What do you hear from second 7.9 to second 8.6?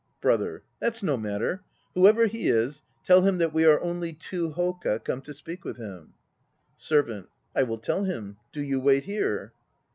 him.